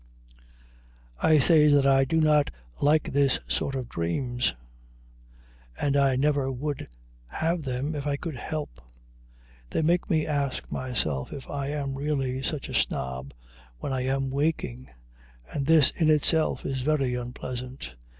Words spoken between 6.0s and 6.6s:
never